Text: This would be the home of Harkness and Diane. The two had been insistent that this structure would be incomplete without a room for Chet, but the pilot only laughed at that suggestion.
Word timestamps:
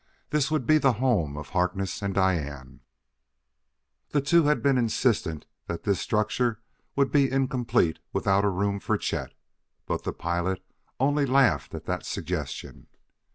This 0.31 0.49
would 0.49 0.65
be 0.65 0.79
the 0.79 0.93
home 0.93 1.37
of 1.37 1.49
Harkness 1.49 2.01
and 2.01 2.11
Diane. 2.15 2.79
The 4.09 4.19
two 4.19 4.45
had 4.45 4.63
been 4.63 4.79
insistent 4.79 5.45
that 5.67 5.83
this 5.83 5.99
structure 6.01 6.59
would 6.95 7.11
be 7.11 7.31
incomplete 7.31 7.99
without 8.11 8.43
a 8.43 8.49
room 8.49 8.79
for 8.79 8.97
Chet, 8.97 9.35
but 9.85 10.01
the 10.03 10.11
pilot 10.11 10.65
only 10.99 11.27
laughed 11.27 11.75
at 11.75 11.85
that 11.85 12.03
suggestion. 12.03 12.87